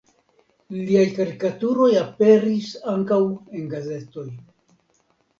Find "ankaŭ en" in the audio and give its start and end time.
2.93-3.67